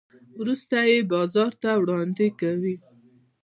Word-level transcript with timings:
وروسته 0.39 0.75
یې 0.89 0.97
بازار 1.13 1.51
ته 1.61 1.69
وړاندې 1.81 2.27
کوي. 2.39 2.75